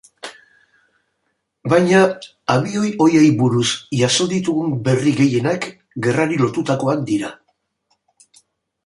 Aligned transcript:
Baina 1.73 1.99
abioi 2.53 2.89
horiei 3.05 3.27
buruz 3.41 3.65
jaso 3.99 4.27
ditugun 4.33 4.71
berri 4.89 5.13
gehienak 5.21 5.69
gerrari 6.07 6.41
lotutakoak 6.45 7.05
dira. 7.11 7.31